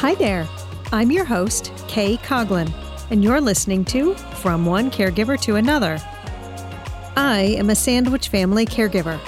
[0.00, 0.46] Hi there.
[0.92, 2.70] I'm your host, Kay Coughlin,
[3.10, 5.98] and you're listening to From One Caregiver to Another.
[7.16, 9.18] I am a sandwich family caregiver.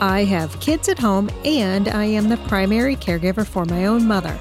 [0.00, 4.36] I have kids at home, and I am the primary caregiver for my own mother.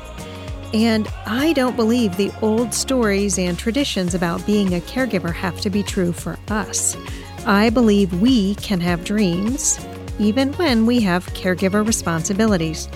[0.73, 5.69] And I don't believe the old stories and traditions about being a caregiver have to
[5.69, 6.97] be true for us.
[7.45, 9.79] I believe we can have dreams,
[10.17, 12.89] even when we have caregiver responsibilities.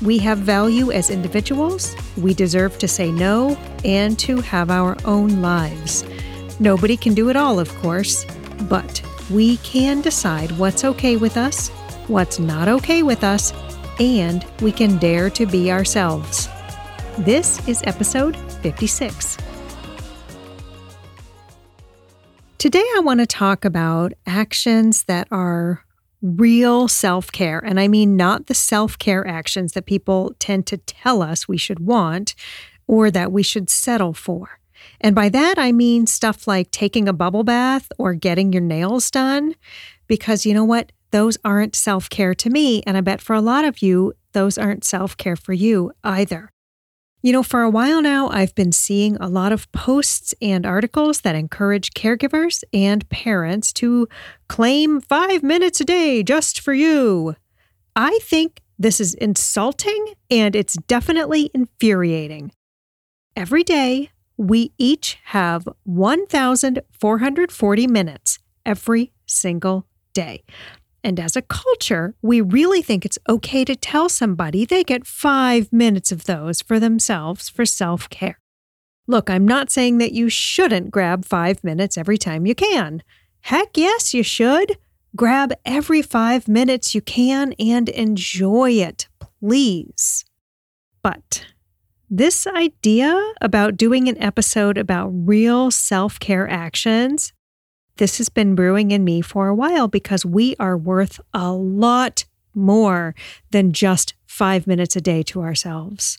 [0.00, 5.42] We have value as individuals, we deserve to say no, and to have our own
[5.42, 6.04] lives.
[6.60, 8.24] Nobody can do it all, of course,
[8.68, 11.68] but we can decide what's okay with us,
[12.06, 13.52] what's not okay with us,
[13.98, 16.48] and we can dare to be ourselves.
[17.18, 19.36] This is episode 56.
[22.58, 25.84] Today, I want to talk about actions that are
[26.22, 27.58] real self care.
[27.58, 31.58] And I mean, not the self care actions that people tend to tell us we
[31.58, 32.34] should want
[32.86, 34.58] or that we should settle for.
[35.00, 39.10] And by that, I mean stuff like taking a bubble bath or getting your nails
[39.10, 39.54] done,
[40.06, 40.92] because you know what?
[41.10, 42.82] Those aren't self care to me.
[42.86, 46.50] And I bet for a lot of you, those aren't self care for you either.
[47.20, 51.22] You know, for a while now, I've been seeing a lot of posts and articles
[51.22, 54.06] that encourage caregivers and parents to
[54.48, 57.34] claim five minutes a day just for you.
[57.96, 62.52] I think this is insulting and it's definitely infuriating.
[63.34, 70.44] Every day, we each have 1,440 minutes every single day.
[71.04, 75.72] And as a culture, we really think it's okay to tell somebody they get five
[75.72, 78.38] minutes of those for themselves for self care.
[79.06, 83.02] Look, I'm not saying that you shouldn't grab five minutes every time you can.
[83.40, 84.76] Heck yes, you should.
[85.16, 90.24] Grab every five minutes you can and enjoy it, please.
[91.02, 91.46] But
[92.10, 97.32] this idea about doing an episode about real self care actions
[97.98, 102.24] this has been brewing in me for a while because we are worth a lot
[102.54, 103.14] more
[103.50, 106.18] than just five minutes a day to ourselves.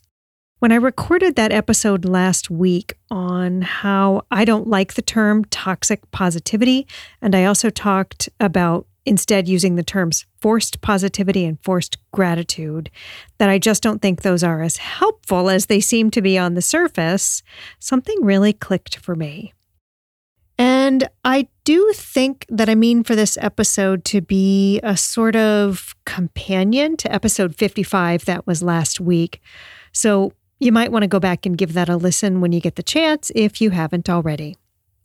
[0.59, 6.09] When I recorded that episode last week on how I don't like the term toxic
[6.11, 6.85] positivity,
[7.21, 12.91] and I also talked about instead using the terms forced positivity and forced gratitude,
[13.37, 16.55] that I just don't think those are as helpful as they seem to be on
[16.55, 17.41] the surface,
[17.79, 19.53] something really clicked for me.
[20.89, 25.93] And I do think that I mean for this episode to be a sort of
[26.05, 29.39] companion to episode 55 that was last week.
[29.91, 32.75] So you might want to go back and give that a listen when you get
[32.75, 34.57] the chance if you haven't already.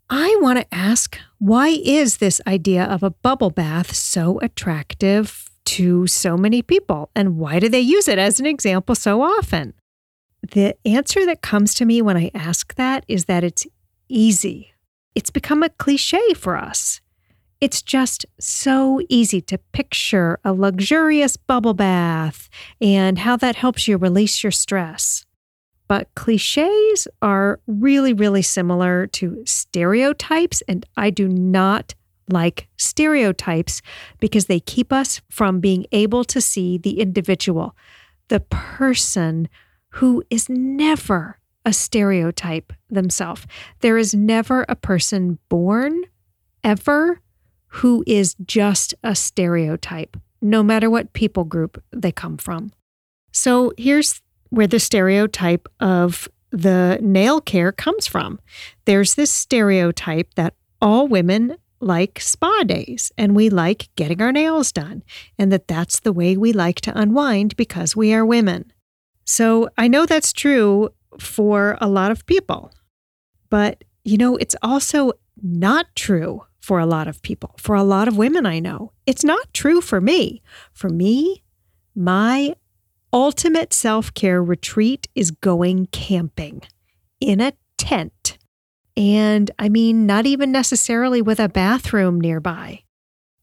[0.08, 6.06] I want to ask why is this idea of a bubble bath so attractive to
[6.06, 7.10] so many people?
[7.14, 9.74] And why do they use it as an example so often?
[10.50, 13.66] The answer that comes to me when I ask that is that it's
[14.08, 14.73] easy
[15.14, 17.00] it's become a cliche for us.
[17.60, 23.96] It's just so easy to picture a luxurious bubble bath and how that helps you
[23.96, 25.24] release your stress.
[25.86, 31.94] But cliches are really, really similar to stereotypes, and I do not
[32.30, 33.82] like stereotypes
[34.18, 37.76] because they keep us from being able to see the individual,
[38.28, 39.48] the person
[39.90, 43.46] who is never a stereotype themselves.
[43.80, 46.02] There is never a person born
[46.62, 47.20] ever
[47.66, 52.72] who is just a stereotype, no matter what people group they come from.
[53.32, 58.38] So here's where the stereotype of the nail care comes from.
[58.84, 64.70] There's this stereotype that all women like spa days and we like getting our nails
[64.70, 65.02] done,
[65.38, 68.72] and that that's the way we like to unwind because we are women.
[69.24, 72.72] So I know that's true for a lot of people.
[73.50, 78.08] But, you know, it's also not true for a lot of people, for a lot
[78.08, 78.92] of women I know.
[79.06, 80.42] It's not true for me.
[80.72, 81.42] For me,
[81.94, 82.54] my
[83.12, 86.62] ultimate self care retreat is going camping
[87.20, 88.38] in a tent.
[88.96, 92.83] And I mean, not even necessarily with a bathroom nearby.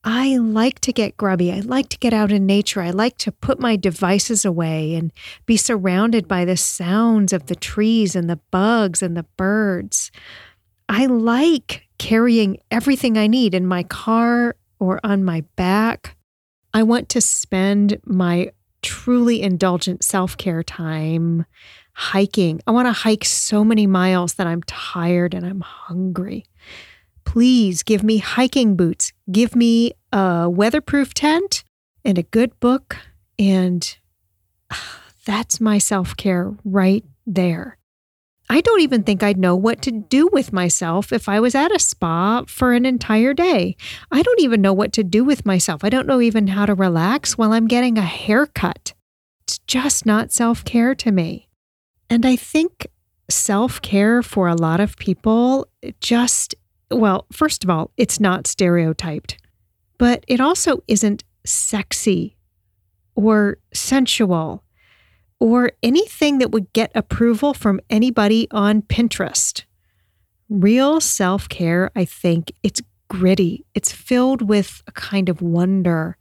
[0.03, 1.51] I like to get grubby.
[1.51, 2.81] I like to get out in nature.
[2.81, 5.12] I like to put my devices away and
[5.45, 10.12] be surrounded by the sounds of the trees and the bugs and the birds.
[10.89, 16.18] I like carrying everything I need in my car or on my back.
[16.74, 18.51] I want to spend my
[18.81, 21.45] truly indulgent self care time
[21.94, 22.59] hiking.
[22.65, 26.45] I want to hike so many miles that I'm tired and I'm hungry.
[27.26, 31.64] Please give me hiking boots, give me a weatherproof tent
[32.04, 32.98] and a good book.
[33.40, 33.98] And
[34.72, 37.78] ah, that's my self care right there.
[38.52, 41.74] I don't even think I'd know what to do with myself if I was at
[41.74, 43.78] a spa for an entire day.
[44.12, 45.86] I don't even know what to do with myself.
[45.86, 48.94] I don't know even how to relax while I'm getting a haircut.
[49.44, 51.48] It's just not self care to me.
[52.10, 52.88] And I think
[53.30, 55.68] self care for a lot of people
[56.02, 56.54] just,
[56.92, 59.38] well, first of all, it's not stereotyped,
[59.98, 62.38] but it also isn't sexy
[63.16, 64.64] or sensual
[65.40, 69.64] or anything that would get approval from anybody on Pinterest.
[70.50, 73.66] Real self care, I think, it's gritty.
[73.74, 76.18] It's filled with a kind of wonder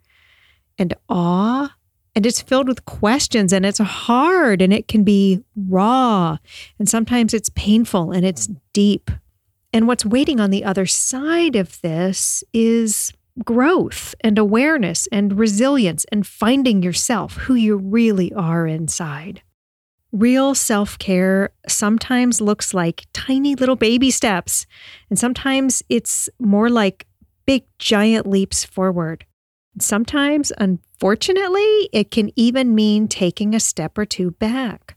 [0.79, 1.75] and awe,
[2.15, 6.39] and it's filled with questions, and it's hard, and it can be raw,
[6.79, 9.11] and sometimes it's painful and it's deep.
[9.73, 13.13] And what's waiting on the other side of this is
[13.45, 19.43] growth and awareness and resilience and finding yourself, who you really are inside.
[20.13, 24.67] Real self care sometimes looks like tiny little baby steps,
[25.09, 27.07] and sometimes it's more like
[27.47, 29.25] big giant leaps forward.
[29.79, 34.97] Sometimes, unfortunately, it can even mean taking a step or two back.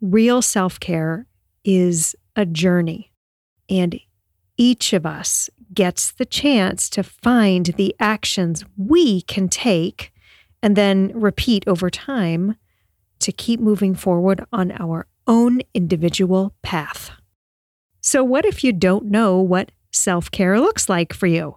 [0.00, 1.26] Real self care
[1.64, 3.12] is a journey,
[3.68, 3.98] and
[4.56, 10.12] each of us gets the chance to find the actions we can take
[10.62, 12.56] and then repeat over time
[13.18, 17.10] to keep moving forward on our own individual path.
[18.00, 21.56] So, what if you don't know what self care looks like for you?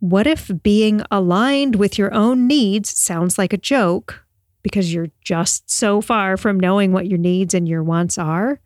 [0.00, 4.24] What if being aligned with your own needs sounds like a joke
[4.62, 8.60] because you're just so far from knowing what your needs and your wants are?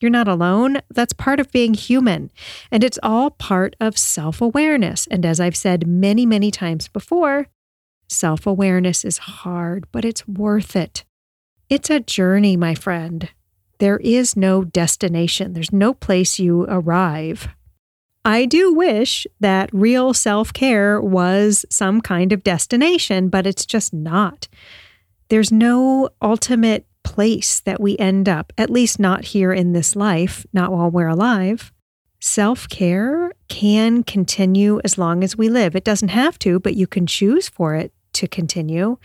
[0.00, 0.82] You're not alone.
[0.90, 2.30] That's part of being human.
[2.70, 5.06] And it's all part of self awareness.
[5.06, 7.46] And as I've said many, many times before,
[8.08, 11.04] self awareness is hard, but it's worth it.
[11.68, 13.30] It's a journey, my friend.
[13.78, 17.48] There is no destination, there's no place you arrive.
[18.24, 23.92] I do wish that real self care was some kind of destination, but it's just
[23.92, 24.48] not.
[25.28, 30.44] There's no ultimate place that we end up, at least not here in this life,
[30.52, 31.72] not while we're alive.
[32.18, 35.76] Self care can continue as long as we live.
[35.76, 38.98] It doesn't have to, but you can choose for it to continue.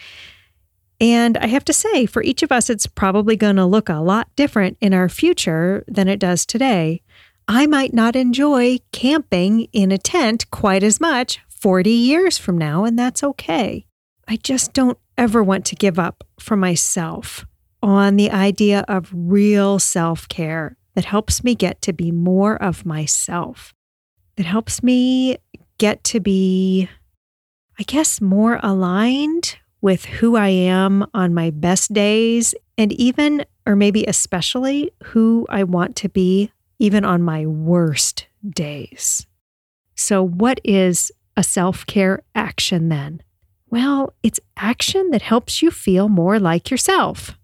[0.99, 3.95] And I have to say, for each of us, it's probably going to look a
[3.95, 7.03] lot different in our future than it does today.
[7.47, 12.83] I might not enjoy camping in a tent quite as much 40 years from now,
[12.83, 13.85] and that's okay.
[14.27, 17.45] I just don't ever want to give up for myself
[17.81, 22.85] on the idea of real self care that helps me get to be more of
[22.85, 23.73] myself,
[24.35, 25.37] that helps me
[25.77, 26.89] get to be,
[27.79, 33.75] I guess, more aligned with who I am on my best days, and even, or
[33.75, 39.25] maybe especially, who I want to be even on my worst days.
[39.95, 43.23] So, what is a self care action then?
[43.69, 47.37] Well, it's action that helps you feel more like yourself.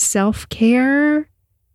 [0.00, 1.28] Self care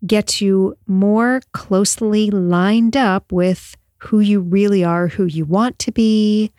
[0.06, 5.92] gets you more closely lined up with who you really are, who you want to
[5.92, 6.51] be,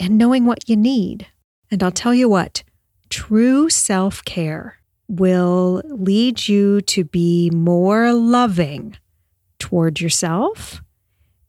[0.00, 1.28] and knowing what you need.
[1.70, 2.64] And I'll tell you what,
[3.08, 8.98] true self care will lead you to be more loving
[9.60, 10.82] toward yourself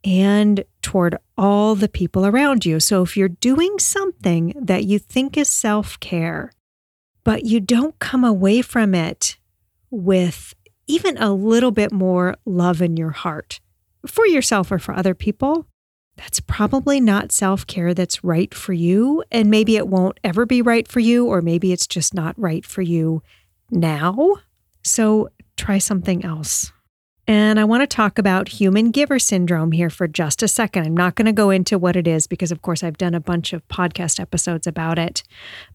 [0.04, 2.80] and toward all the people around you.
[2.80, 6.52] So if you're doing something that you think is self care,
[7.24, 9.38] but you don't come away from it
[9.90, 10.54] with
[10.88, 13.60] even a little bit more love in your heart
[14.06, 15.68] for yourself or for other people,
[16.16, 19.24] that's probably not self care that's right for you.
[19.32, 22.66] And maybe it won't ever be right for you, or maybe it's just not right
[22.66, 23.22] for you
[23.70, 24.36] now.
[24.84, 26.72] So try something else.
[27.30, 30.86] And I want to talk about human giver syndrome here for just a second.
[30.86, 33.20] I'm not going to go into what it is because, of course, I've done a
[33.20, 35.24] bunch of podcast episodes about it.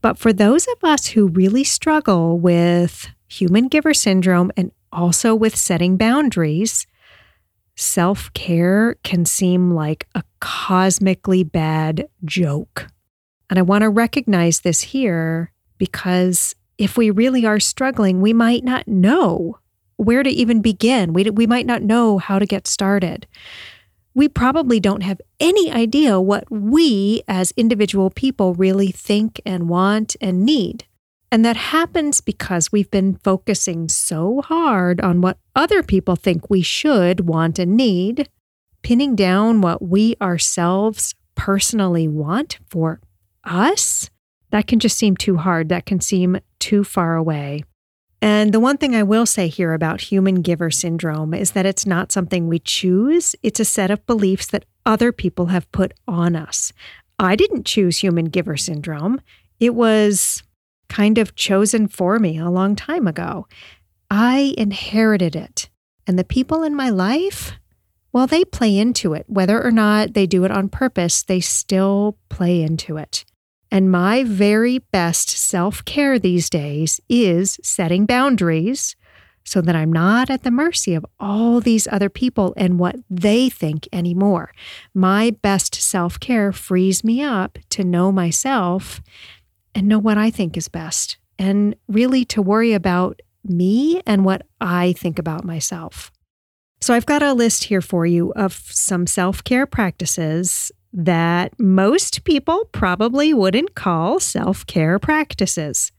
[0.01, 5.57] But for those of us who really struggle with human giver syndrome and also with
[5.57, 6.87] setting boundaries,
[7.77, 12.89] self care can seem like a cosmically bad joke.
[13.49, 18.65] And I want to recognize this here because if we really are struggling, we might
[18.65, 19.59] not know
[19.97, 21.13] where to even begin.
[21.13, 23.27] We, we might not know how to get started.
[24.15, 30.17] We probably don't have any idea what we as individual people really think and want
[30.21, 30.85] and need.
[31.33, 36.61] And that happens because we've been focusing so hard on what other people think we
[36.61, 38.29] should want and need,
[38.83, 43.01] pinning down what we ourselves personally want for
[43.45, 44.11] us.
[44.51, 45.71] That can just seem too hard.
[45.71, 47.65] That can seem too far away.
[48.21, 51.87] And the one thing I will say here about human giver syndrome is that it's
[51.87, 56.37] not something we choose, it's a set of beliefs that other people have put on
[56.37, 56.75] us.
[57.19, 59.23] I didn't choose human giver syndrome,
[59.59, 60.43] it was
[60.93, 63.47] kind of chosen for me a long time ago.
[64.11, 65.71] I inherited it.
[66.07, 67.53] And the people in my life,
[68.13, 69.25] well, they play into it.
[69.27, 73.25] Whether or not they do it on purpose, they still play into it.
[73.71, 78.95] And my very best self care these days is setting boundaries
[79.45, 83.49] so that I'm not at the mercy of all these other people and what they
[83.49, 84.53] think anymore.
[84.93, 89.01] My best self care frees me up to know myself
[89.75, 94.47] and know what I think is best, and really to worry about me and what
[94.61, 96.13] I think about myself.
[96.81, 102.25] So, I've got a list here for you of some self care practices that most
[102.25, 105.93] people probably wouldn't call self care practices.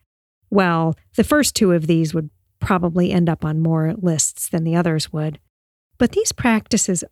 [0.49, 4.75] Well, the first two of these would probably end up on more lists than the
[4.75, 5.39] others would.
[5.97, 7.03] But these practices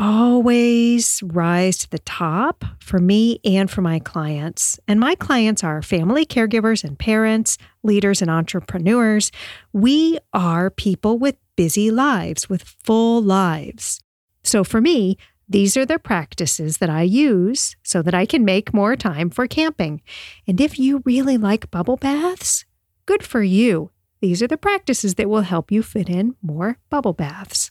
[0.00, 4.80] always rise to the top for me and for my clients.
[4.88, 9.30] And my clients are family caregivers and parents, leaders and entrepreneurs.
[9.74, 14.02] We are people with busy lives, with full lives.
[14.42, 18.72] So for me, these are the practices that I use so that I can make
[18.72, 20.00] more time for camping.
[20.46, 22.64] And if you really like bubble baths,
[23.04, 23.90] good for you.
[24.20, 27.70] These are the practices that will help you fit in more bubble baths.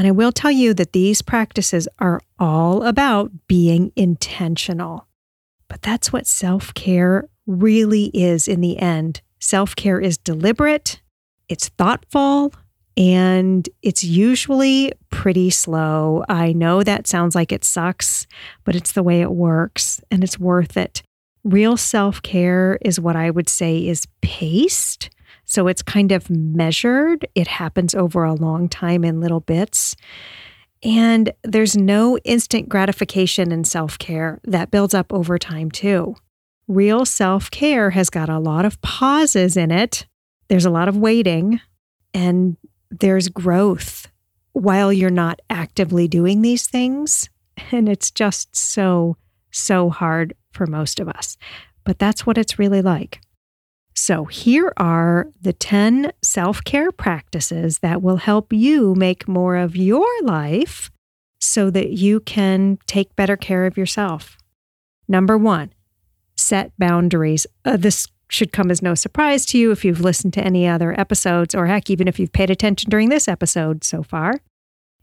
[0.00, 5.06] And I will tell you that these practices are all about being intentional.
[5.68, 9.20] But that's what self care really is in the end.
[9.40, 11.02] Self care is deliberate,
[11.50, 12.54] it's thoughtful,
[12.96, 16.24] and it's usually pretty slow.
[16.30, 18.26] I know that sounds like it sucks,
[18.64, 21.02] but it's the way it works and it's worth it.
[21.44, 25.10] Real self care is what I would say is paced.
[25.50, 29.96] So it's kind of measured, it happens over a long time in little bits.
[30.80, 36.14] And there's no instant gratification in self care that builds up over time, too.
[36.68, 40.06] Real self care has got a lot of pauses in it.
[40.46, 41.60] There's a lot of waiting,
[42.14, 42.56] and
[42.88, 44.06] there's growth
[44.52, 47.28] while you're not actively doing these things.
[47.72, 49.16] And it's just so,
[49.50, 51.36] so hard for most of us.
[51.82, 53.20] But that's what it's really like.
[54.00, 59.76] So, here are the 10 self care practices that will help you make more of
[59.76, 60.90] your life
[61.38, 64.38] so that you can take better care of yourself.
[65.06, 65.74] Number one,
[66.34, 67.46] set boundaries.
[67.66, 70.98] Uh, this should come as no surprise to you if you've listened to any other
[70.98, 74.40] episodes, or heck, even if you've paid attention during this episode so far.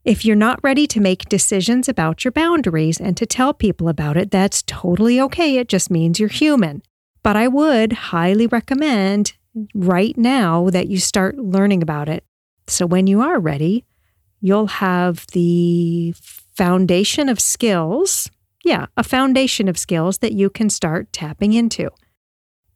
[0.06, 4.18] If you're not ready to make decisions about your boundaries and to tell people about
[4.18, 5.58] it, that's totally okay.
[5.58, 6.82] It just means you're human.
[7.28, 9.34] But I would highly recommend
[9.76, 12.24] right now that you start learning about it.
[12.68, 13.84] So when you are ready,
[14.40, 16.14] you'll have the
[16.56, 18.32] foundation of skills.
[18.64, 21.90] Yeah, a foundation of skills that you can start tapping into.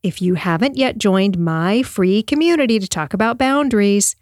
[0.03, 4.17] If you haven't yet joined my free community to talk about boundaries,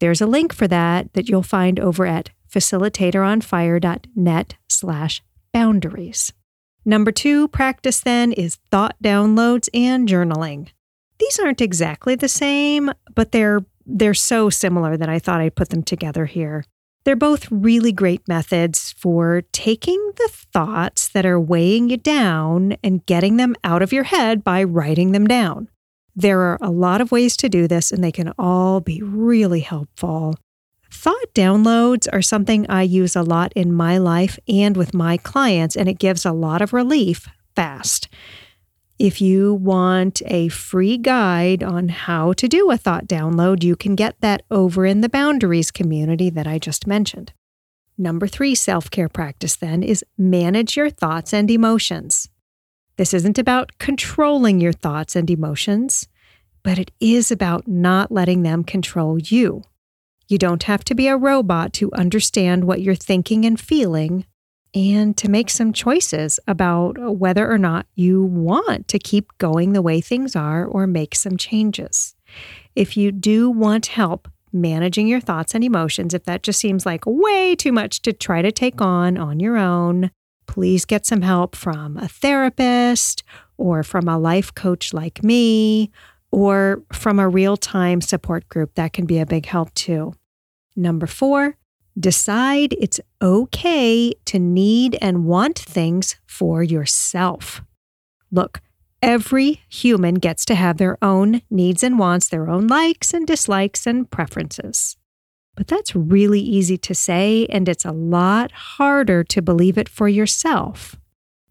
[0.00, 6.32] there's a link for that that you'll find over at facilitatoronfire.net slash boundaries.
[6.88, 10.68] Number two practice then is thought downloads and journaling.
[11.18, 15.68] These aren't exactly the same, but they're they're so similar that I thought I'd put
[15.68, 16.64] them together here.
[17.04, 23.04] They're both really great methods for taking the thoughts that are weighing you down and
[23.04, 25.68] getting them out of your head by writing them down.
[26.16, 29.60] There are a lot of ways to do this, and they can all be really
[29.60, 30.36] helpful.
[31.08, 35.74] Thought downloads are something I use a lot in my life and with my clients,
[35.74, 38.10] and it gives a lot of relief fast.
[38.98, 43.94] If you want a free guide on how to do a thought download, you can
[43.94, 47.32] get that over in the boundaries community that I just mentioned.
[47.96, 52.28] Number three self care practice then is manage your thoughts and emotions.
[52.98, 56.06] This isn't about controlling your thoughts and emotions,
[56.62, 59.62] but it is about not letting them control you.
[60.28, 64.26] You don't have to be a robot to understand what you're thinking and feeling
[64.74, 69.80] and to make some choices about whether or not you want to keep going the
[69.82, 72.14] way things are or make some changes.
[72.76, 77.04] If you do want help managing your thoughts and emotions, if that just seems like
[77.06, 80.10] way too much to try to take on on your own,
[80.46, 83.22] please get some help from a therapist
[83.56, 85.90] or from a life coach like me
[86.30, 88.74] or from a real time support group.
[88.74, 90.14] That can be a big help too.
[90.76, 91.56] Number four,
[91.98, 97.60] Decide it's okay to need and want things for yourself.
[98.30, 98.60] Look,
[99.00, 103.86] Every human gets to have their own needs and wants, their own likes and dislikes
[103.86, 104.96] and preferences.
[105.54, 110.08] But that's really easy to say, and it's a lot harder to believe it for
[110.08, 110.96] yourself.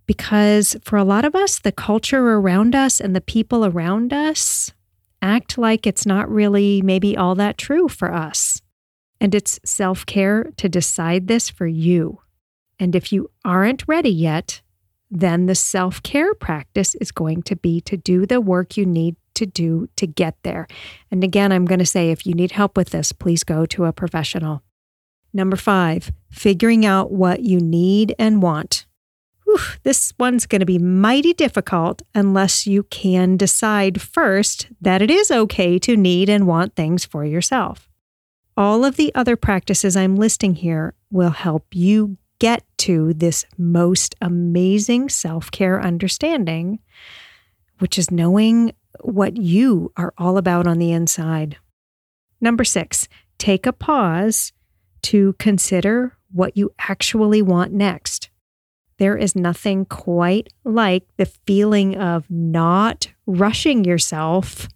[0.07, 4.71] Because for a lot of us, the culture around us and the people around us
[5.21, 8.61] act like it's not really maybe all that true for us.
[9.19, 12.21] And it's self care to decide this for you.
[12.79, 14.61] And if you aren't ready yet,
[15.09, 19.15] then the self care practice is going to be to do the work you need
[19.35, 20.67] to do to get there.
[21.11, 23.85] And again, I'm going to say if you need help with this, please go to
[23.85, 24.63] a professional.
[25.33, 28.86] Number five, figuring out what you need and want.
[29.47, 35.09] Whew, this one's going to be mighty difficult unless you can decide first that it
[35.09, 37.89] is okay to need and want things for yourself.
[38.57, 44.15] All of the other practices I'm listing here will help you get to this most
[44.19, 46.79] amazing self care understanding,
[47.79, 51.55] which is knowing what you are all about on the inside.
[52.41, 54.51] Number six, take a pause
[55.03, 58.26] to consider what you actually want next.
[58.97, 64.67] There is nothing quite like the feeling of not rushing yourself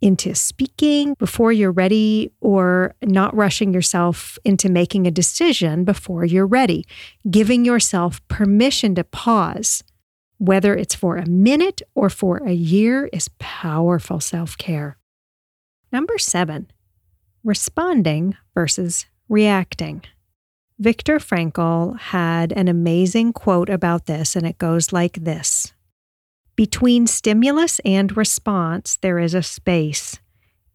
[0.00, 6.46] into speaking before you're ready or not rushing yourself into making a decision before you're
[6.46, 6.84] ready.
[7.30, 9.84] Giving yourself permission to pause,
[10.38, 14.96] whether it's for a minute or for a year, is powerful self care.
[15.92, 16.70] Number seven,
[17.44, 20.02] responding versus reacting.
[20.80, 25.74] Viktor Frankl had an amazing quote about this, and it goes like this
[26.60, 30.18] between stimulus and response, there is a space.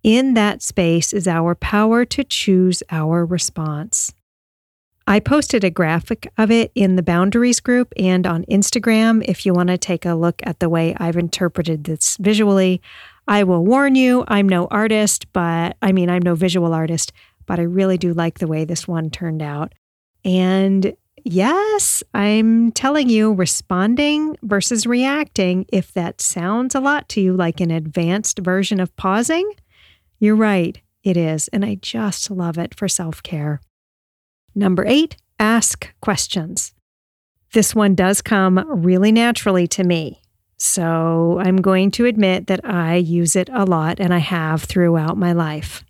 [0.02, 4.12] In that space is our power to choose our response.
[5.06, 9.54] I posted a graphic of it in the boundaries group and on Instagram if you
[9.54, 12.82] want to take a look at the way I've interpreted this visually.
[13.28, 17.14] I will warn you, I'm no artist, but I mean, I'm no visual artist,
[17.46, 19.74] but I really do like the way this one turned out.
[20.26, 27.34] And yes, I'm telling you, responding versus reacting, if that sounds a lot to you
[27.34, 29.50] like an advanced version of pausing,
[30.20, 31.48] you're right, it is.
[31.50, 33.62] And I just love it for self care.
[34.56, 36.74] Number eight, ask questions.
[37.54, 40.22] This one does come really naturally to me.
[40.58, 45.18] So I'm going to admit that I use it a lot and I have throughout
[45.18, 45.84] my life.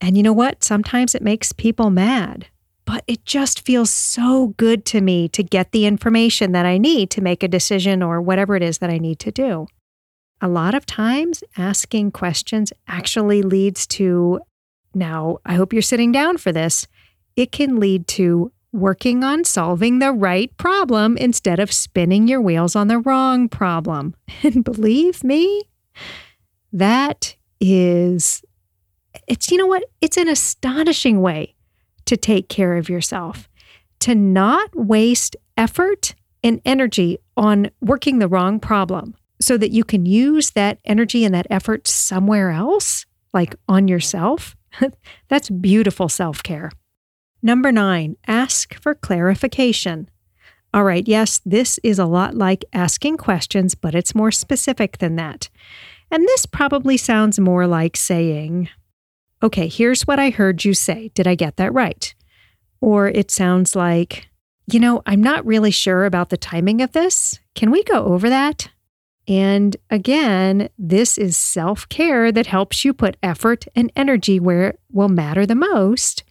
[0.00, 0.64] And you know what?
[0.64, 2.48] Sometimes it makes people mad
[2.84, 7.10] but it just feels so good to me to get the information that I need
[7.10, 9.66] to make a decision or whatever it is that I need to do.
[10.40, 14.40] A lot of times, asking questions actually leads to
[14.94, 16.86] now, I hope you're sitting down for this.
[17.36, 22.74] It can lead to working on solving the right problem instead of spinning your wheels
[22.74, 24.14] on the wrong problem.
[24.42, 25.62] And believe me,
[26.72, 28.42] that is,
[29.28, 29.84] it's, you know what?
[30.00, 31.54] It's an astonishing way
[32.06, 33.48] to take care of yourself,
[34.00, 40.06] to not waste effort and energy on working the wrong problem so that you can
[40.06, 44.56] use that energy and that effort somewhere else, like on yourself.
[45.28, 46.70] That's beautiful self care.
[47.42, 50.08] Number nine, ask for clarification.
[50.74, 55.16] All right, yes, this is a lot like asking questions, but it's more specific than
[55.16, 55.50] that.
[56.10, 58.68] And this probably sounds more like saying,
[59.42, 61.10] okay, here's what I heard you say.
[61.14, 62.14] Did I get that right?
[62.80, 64.28] Or it sounds like,
[64.66, 67.40] you know, I'm not really sure about the timing of this.
[67.54, 68.68] Can we go over that?
[69.28, 74.80] And again, this is self care that helps you put effort and energy where it
[74.90, 76.24] will matter the most,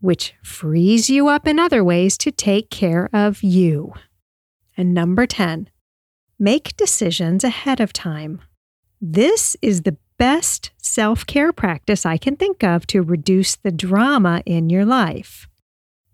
[0.00, 3.94] which frees you up in other ways to take care of you.
[4.76, 5.70] And number 10,
[6.38, 8.42] make decisions ahead of time.
[9.00, 14.42] This is the best self care practice I can think of to reduce the drama
[14.44, 15.48] in your life.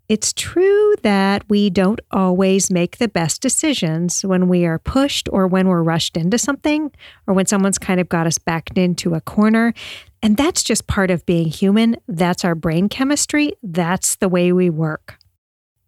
[0.07, 5.47] It's true that we don't always make the best decisions when we are pushed or
[5.47, 6.91] when we're rushed into something
[7.25, 9.73] or when someone's kind of got us backed into a corner.
[10.21, 11.97] And that's just part of being human.
[12.07, 13.53] That's our brain chemistry.
[13.63, 15.17] That's the way we work.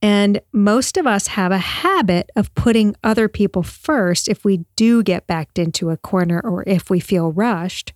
[0.02, 5.02] And most of us have a habit of putting other people first if we do
[5.02, 7.94] get backed into a corner or if we feel rushed.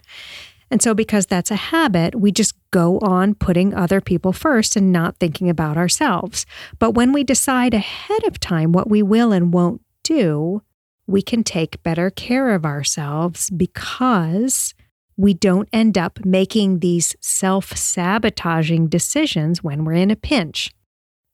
[0.72, 4.92] And so, because that's a habit, we just go on putting other people first and
[4.92, 6.46] not thinking about ourselves.
[6.80, 10.64] But when we decide ahead of time what we will and won't do,
[11.08, 14.74] we can take better care of ourselves because
[15.18, 20.72] we don't end up making these self sabotaging decisions when we're in a pinch.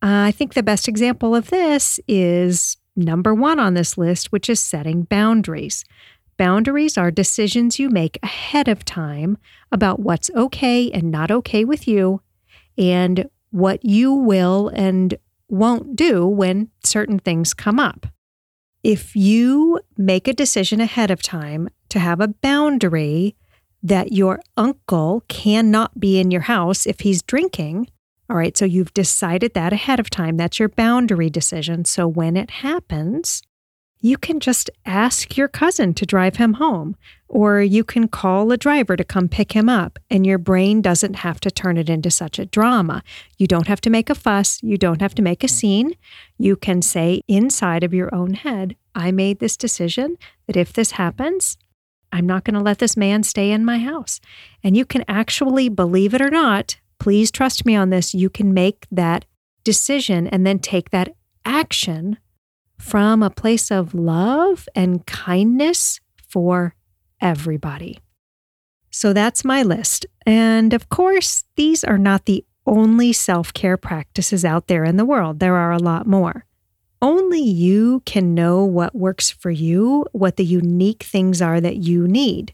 [0.07, 4.49] Uh, I think the best example of this is number one on this list, which
[4.49, 5.83] is setting boundaries.
[6.37, 9.37] Boundaries are decisions you make ahead of time
[9.69, 12.21] about what's okay and not okay with you
[12.77, 15.17] and what you will and
[15.49, 18.07] won't do when certain things come up.
[18.83, 23.35] If you make a decision ahead of time to have a boundary
[23.83, 27.89] that your uncle cannot be in your house if he's drinking,
[28.29, 30.37] all right, so you've decided that ahead of time.
[30.37, 31.85] That's your boundary decision.
[31.85, 33.41] So when it happens,
[33.99, 36.95] you can just ask your cousin to drive him home,
[37.27, 41.15] or you can call a driver to come pick him up, and your brain doesn't
[41.15, 43.01] have to turn it into such a drama.
[43.37, 45.51] You don't have to make a fuss, you don't have to make a mm.
[45.51, 45.95] scene.
[46.37, 50.91] You can say inside of your own head, I made this decision that if this
[50.91, 51.57] happens,
[52.11, 54.19] I'm not going to let this man stay in my house.
[54.63, 58.53] And you can actually, believe it or not, please trust me on this, you can
[58.53, 59.25] make that
[59.63, 62.17] decision and then take that action
[62.77, 66.75] from a place of love and kindness for
[67.21, 67.99] everybody.
[68.91, 70.05] So that's my list.
[70.25, 75.05] And of course, these are not the only self care practices out there in the
[75.05, 76.45] world, there are a lot more.
[77.01, 82.07] Only you can know what works for you, what the unique things are that you
[82.07, 82.53] need.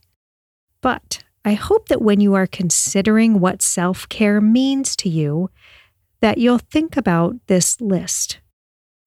[0.82, 5.50] But I hope that when you are considering what self care means to you,
[6.22, 8.40] that you'll think about this list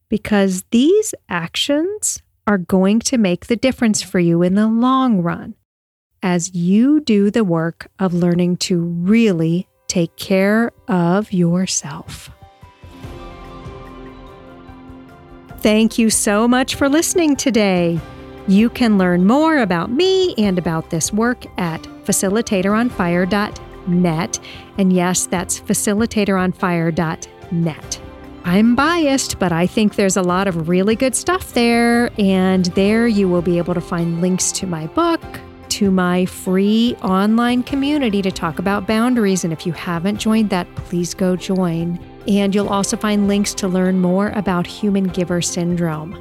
[0.09, 5.55] because these actions are going to make the difference for you in the long run
[6.23, 12.31] as you do the work of learning to really take care of yourself.
[15.59, 17.99] Thank you so much for listening today.
[18.47, 24.41] You can learn more about me and about this work at facilitatoronfire.net.
[24.79, 28.01] And yes, that's facilitatoronfire.net.
[28.45, 32.13] I'm biased, but I think there's a lot of really good stuff there.
[32.17, 35.21] And there you will be able to find links to my book,
[35.71, 39.43] to my free online community to talk about boundaries.
[39.43, 41.99] And if you haven't joined that, please go join.
[42.29, 46.15] And you'll also find links to learn more about human giver syndrome.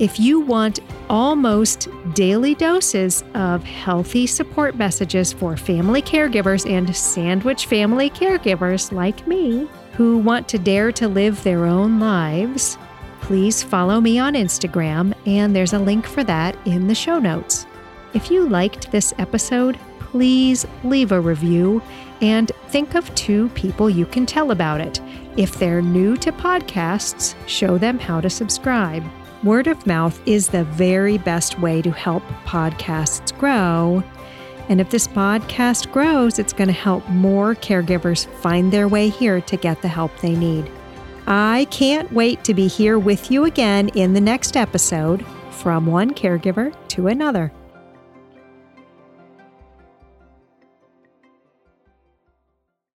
[0.00, 7.66] If you want almost daily doses of healthy support messages for family caregivers and sandwich
[7.66, 12.78] family caregivers like me, who want to dare to live their own lives,
[13.20, 17.66] please follow me on Instagram, and there's a link for that in the show notes.
[18.14, 21.82] If you liked this episode, please leave a review
[22.22, 24.98] and think of two people you can tell about it.
[25.36, 29.04] If they're new to podcasts, show them how to subscribe.
[29.42, 34.02] Word of mouth is the very best way to help podcasts grow
[34.70, 39.40] and if this podcast grows, it's going to help more caregivers find their way here
[39.40, 40.70] to get the help they need.
[41.26, 46.14] I can't wait to be here with you again in the next episode from one
[46.14, 47.52] caregiver to another.